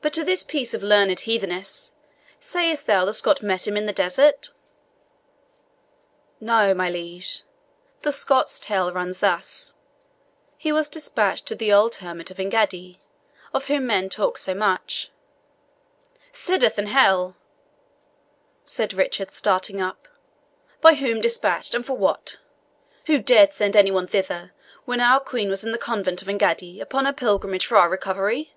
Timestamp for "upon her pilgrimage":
26.80-27.66